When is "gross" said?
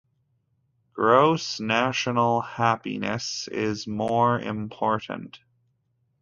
0.93-1.59